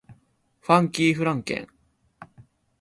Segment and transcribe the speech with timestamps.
[0.61, 1.67] ファンキーフランケン